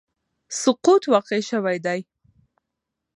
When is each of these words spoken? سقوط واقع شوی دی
سقوط 0.61 1.03
واقع 1.11 1.39
شوی 1.49 1.77
دی 1.85 1.99